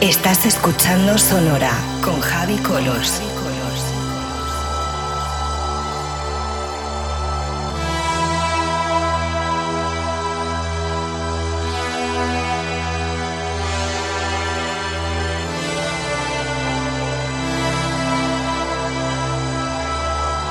[0.00, 1.72] Estás escuchando Sonora
[2.04, 3.20] con Javi Colors.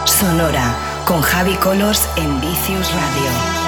[0.03, 0.75] Sonora
[1.05, 3.66] con Javi Colors en Vicious Radio.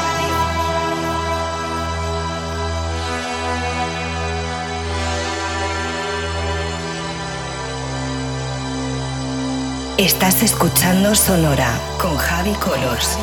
[9.99, 13.17] Estás escuchando Sonora con Javi Colors.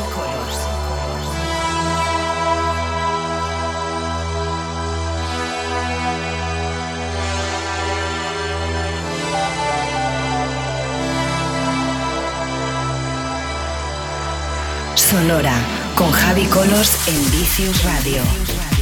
[14.93, 15.55] Sonora
[15.95, 18.76] con Javi Colors en Vicious Radio.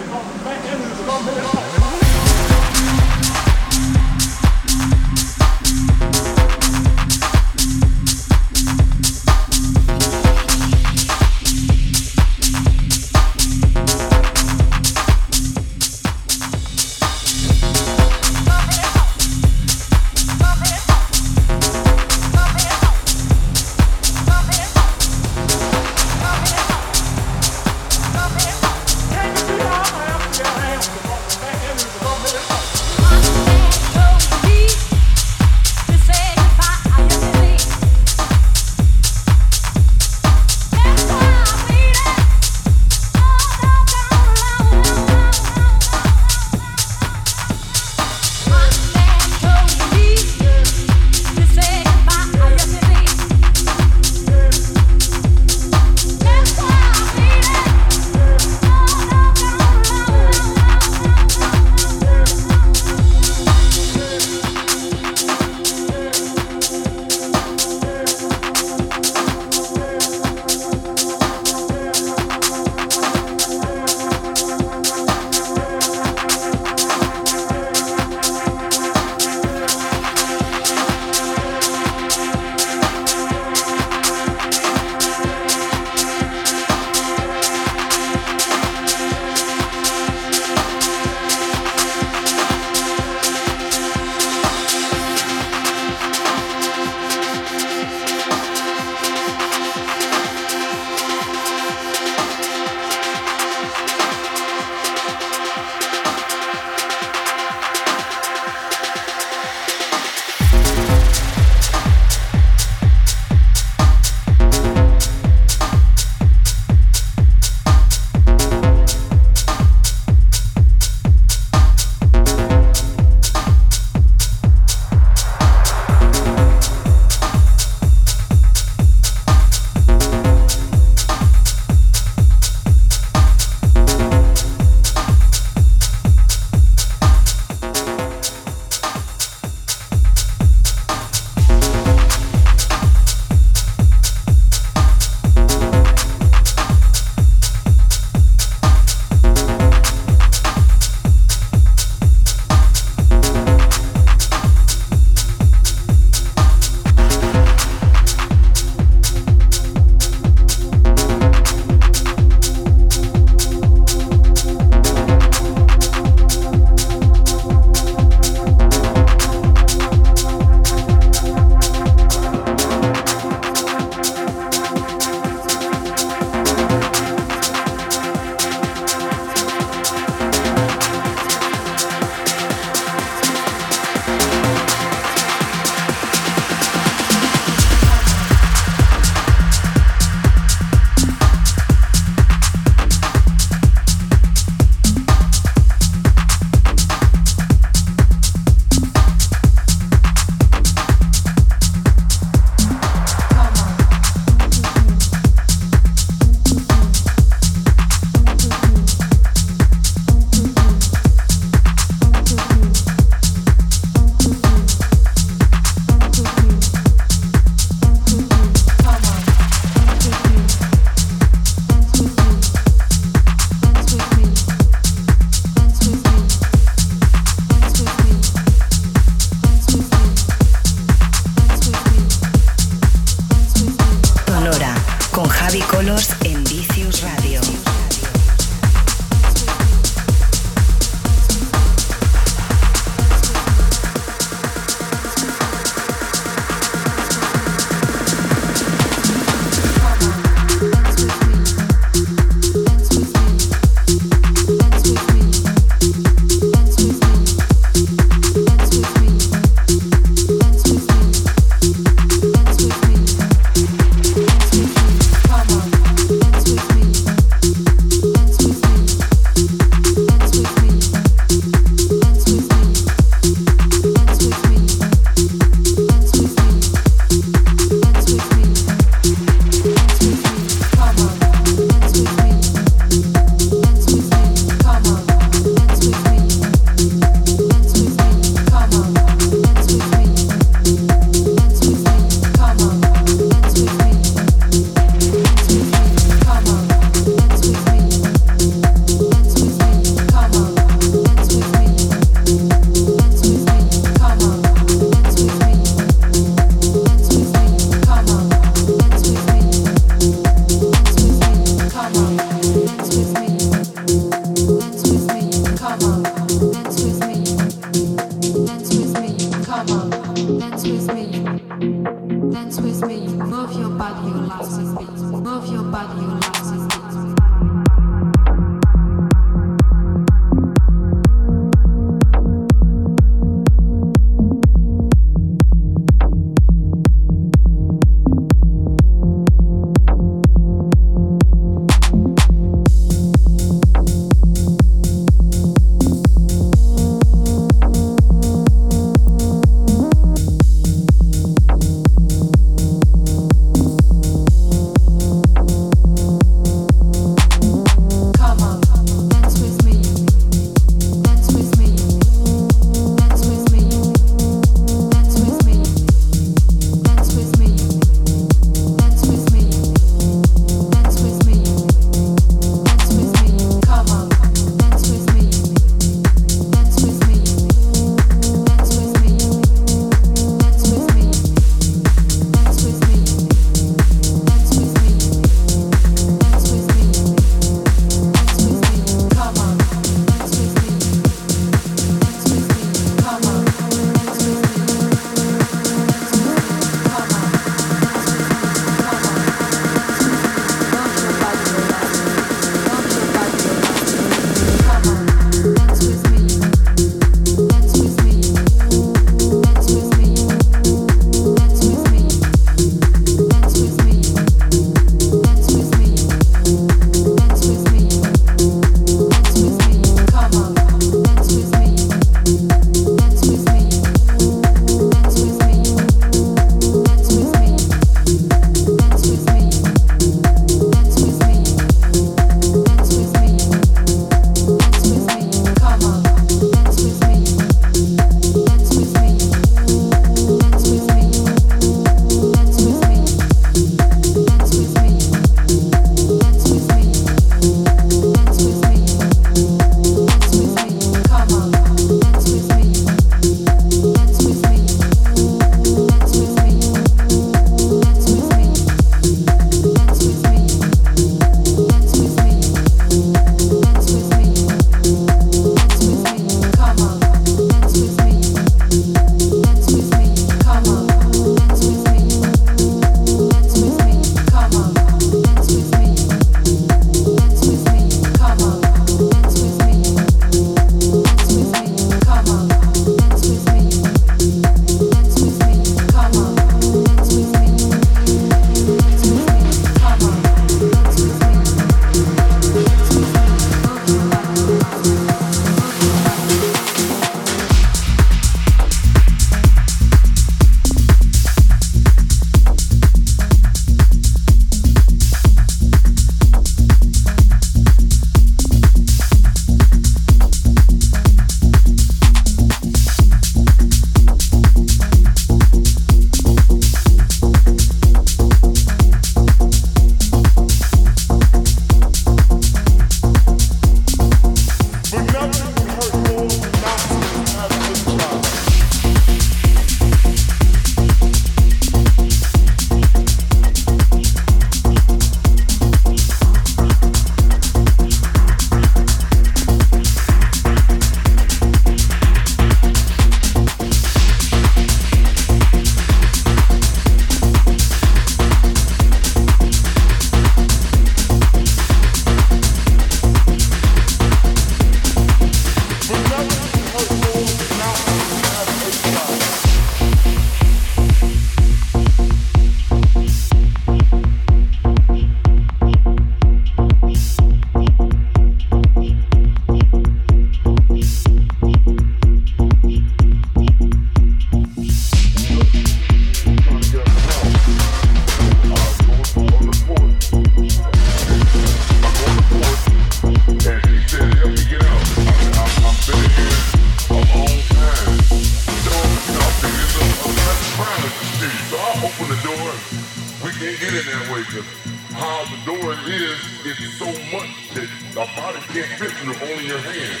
[596.44, 600.00] It's so much that the body can't fit through only your hand.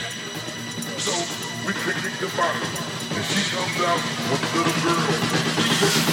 [0.98, 1.12] So
[1.66, 2.62] we pick the bottom,
[3.14, 6.11] and she comes out with a little girl.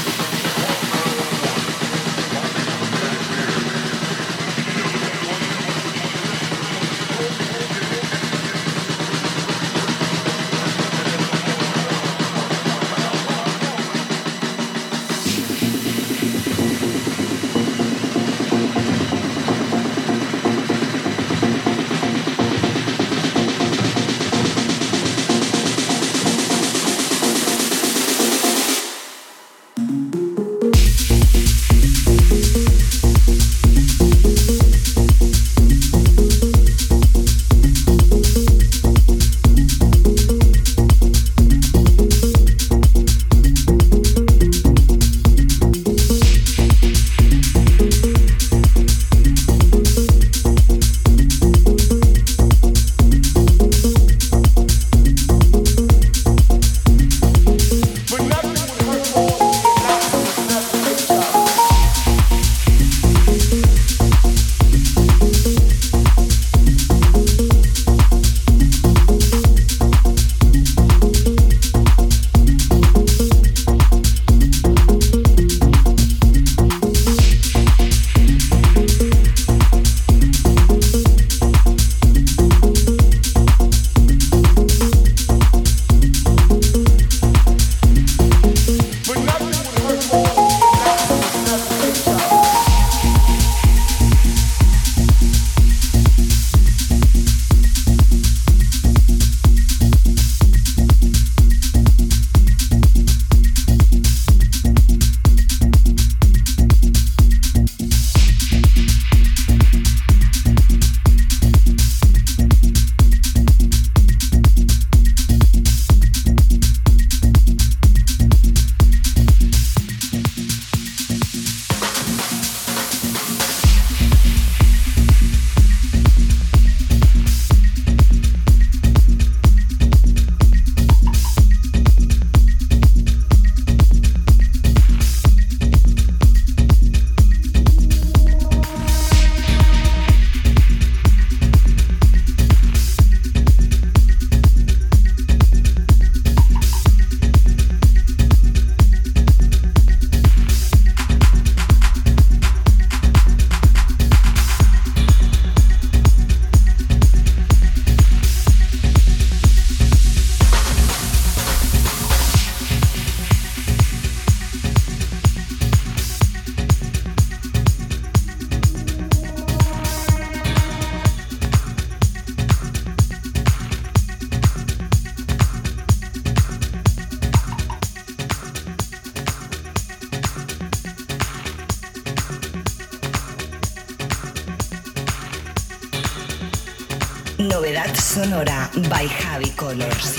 [189.79, 190.18] Travelers.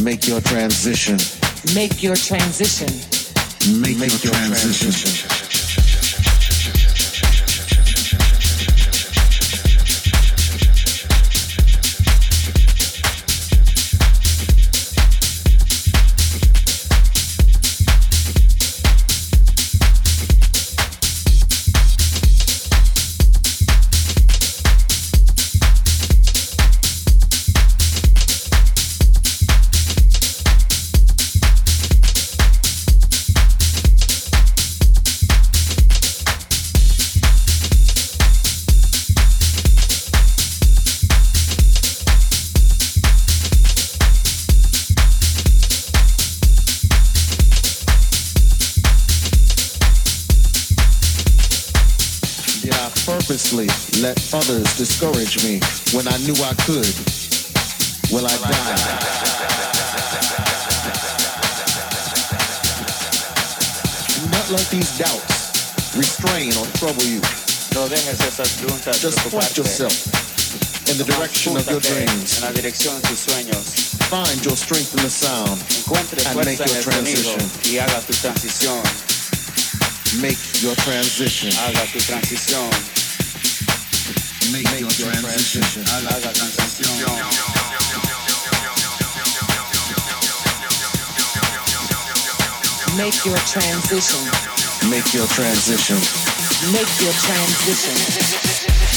[0.00, 1.18] Make your, transition.
[1.74, 2.86] Make your, transition.
[3.80, 5.41] Make, your, transition.
[54.82, 55.62] Discourage me
[55.94, 56.90] when I knew I could.
[58.10, 58.74] Will I die?
[64.18, 67.22] Do not let these doubts restrain or trouble you.
[67.78, 69.94] No dejes esas preguntas Just point yourself
[70.90, 72.42] in the direction of your dreams.
[72.42, 73.94] En la dirección de tus sueños.
[74.10, 75.62] Find your strength in the sound
[76.26, 77.38] and make your transition.
[77.70, 78.82] Y haga tu transición.
[80.20, 81.52] Make your transition.
[84.42, 84.52] Haga.
[84.52, 85.84] Make, your transition.
[85.86, 87.12] Haga transición.
[92.96, 94.20] Make your transition.
[94.90, 95.96] Make your transition.
[96.72, 98.91] Make your transition.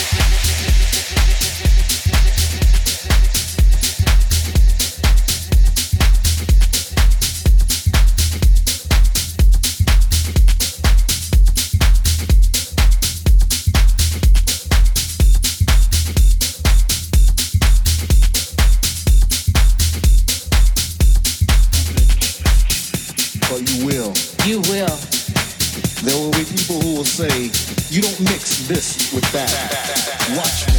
[30.35, 30.74] Watch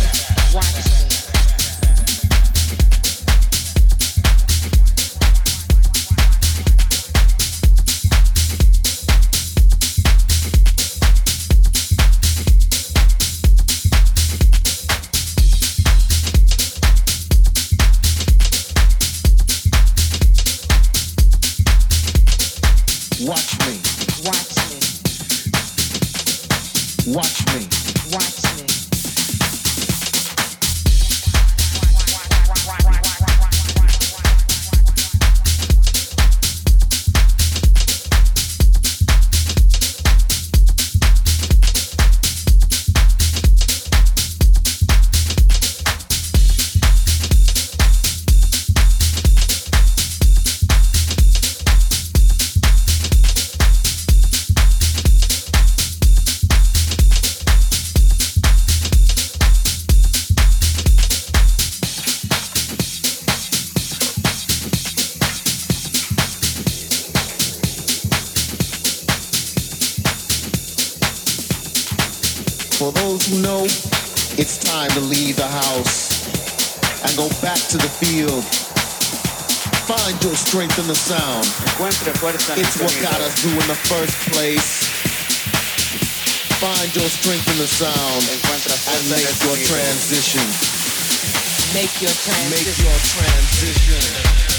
[82.58, 84.88] It's what got us through in the first place.
[86.56, 88.24] Find your strength in the sound
[88.96, 90.40] and make your transition.
[91.74, 92.48] Make your transition.
[92.48, 94.55] Make your transition.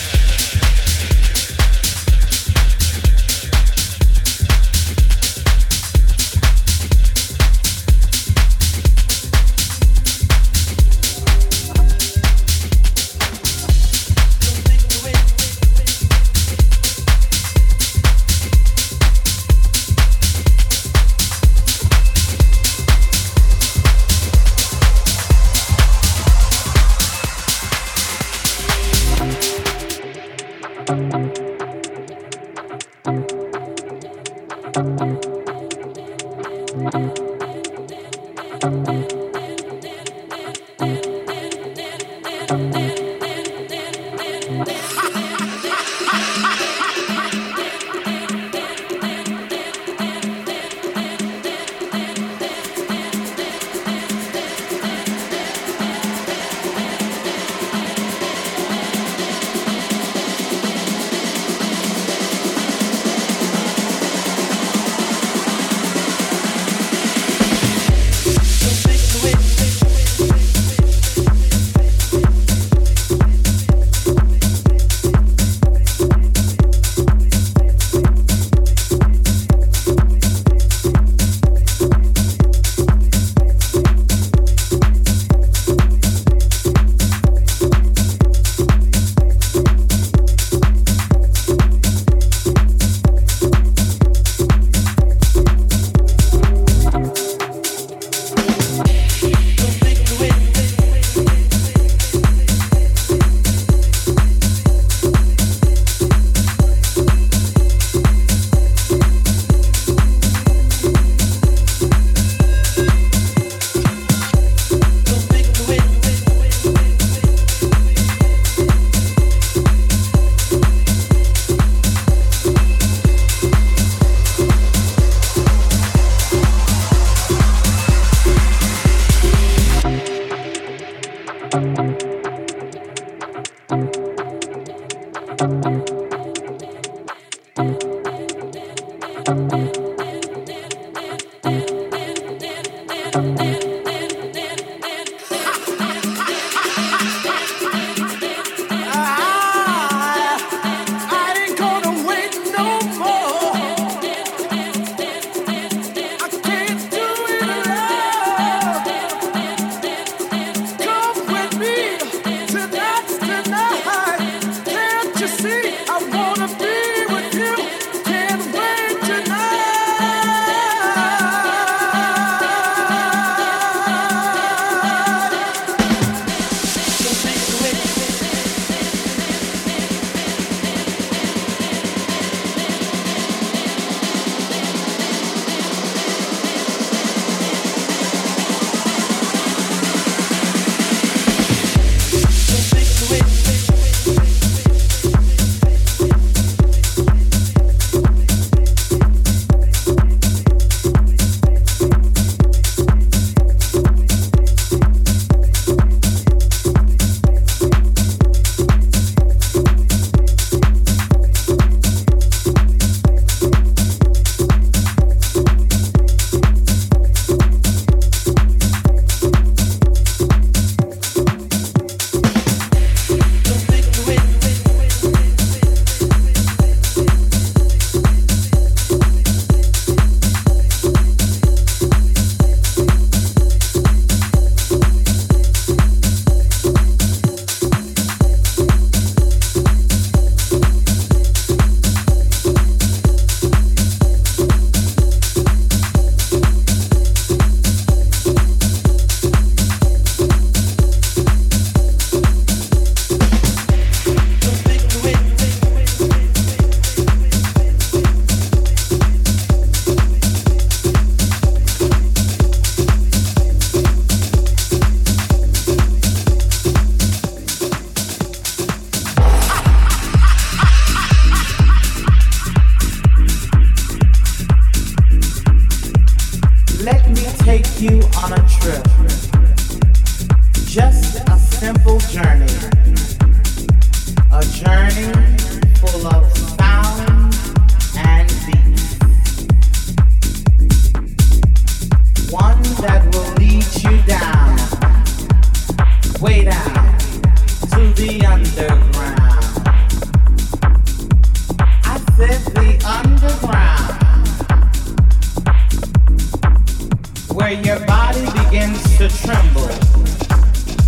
[307.98, 309.70] body begins to tremble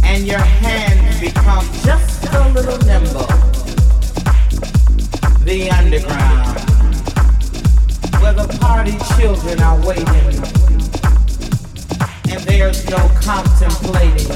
[0.03, 3.25] and your hands become just a little nimble.
[5.43, 6.59] The underground,
[8.21, 10.05] where the party children are waiting
[12.31, 14.29] and there's no contemplating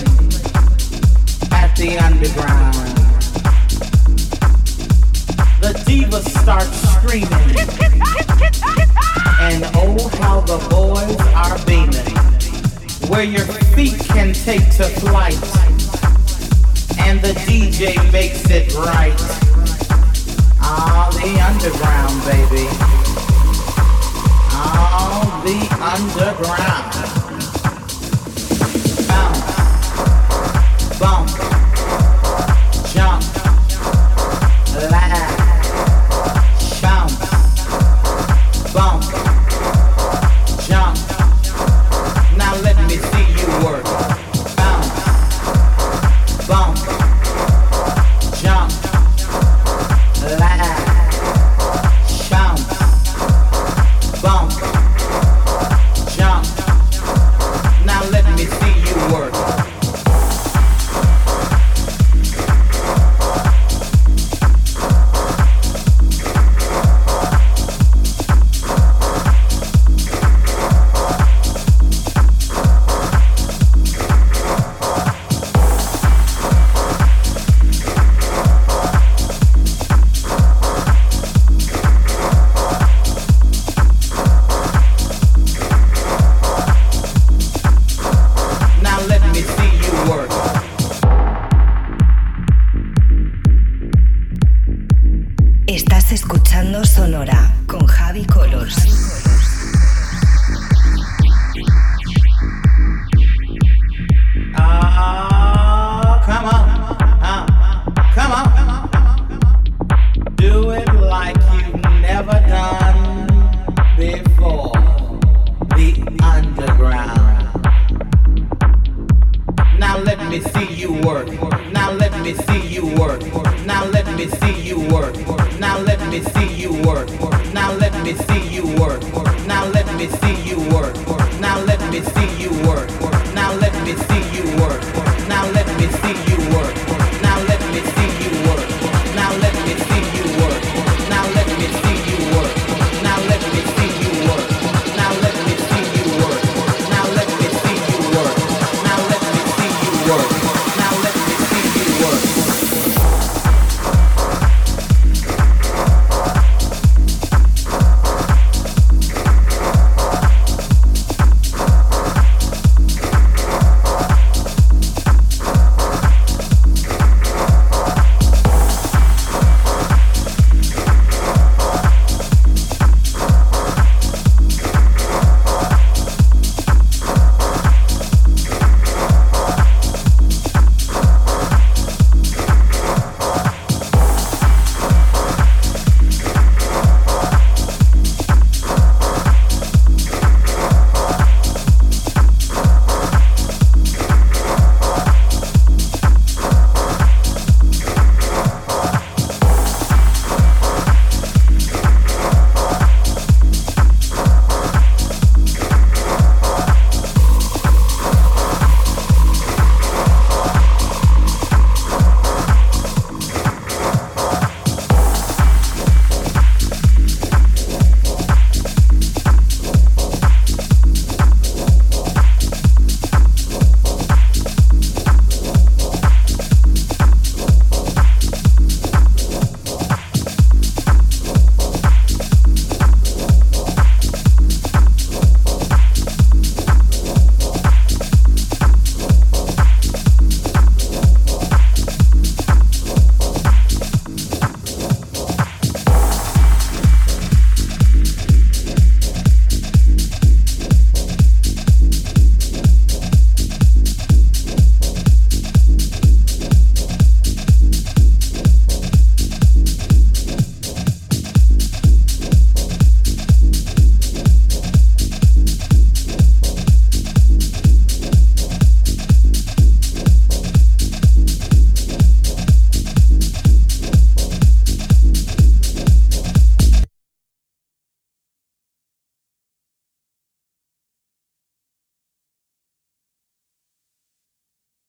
[1.51, 2.73] at the underground.
[5.61, 7.31] The diva starts screaming,
[9.39, 12.42] and oh, how the boys are beaming
[13.09, 13.45] where your
[13.75, 15.37] feet can take to flight,
[16.99, 19.19] and the DJ makes it right.
[20.61, 22.67] All the underground, baby.
[24.53, 27.12] All the underground.